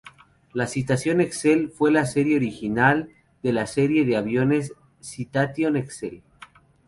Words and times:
La 0.55 0.65
Citation 0.65 1.19
Excel 1.21 1.69
fue 1.69 1.91
la 1.91 2.07
serie 2.07 2.35
original 2.37 3.11
de 3.43 3.53
la 3.53 3.67
serie 3.67 4.03
de 4.03 4.17
aviones 4.17 4.73
Citation 4.99 5.75
Excel. 5.75 6.23